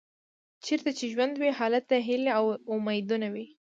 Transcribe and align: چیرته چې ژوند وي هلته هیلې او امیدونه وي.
چیرته 0.65 0.89
چې 0.97 1.05
ژوند 1.13 1.33
وي 1.37 1.51
هلته 1.59 1.95
هیلې 2.07 2.31
او 2.39 2.45
امیدونه 2.73 3.27
وي. 3.33 3.45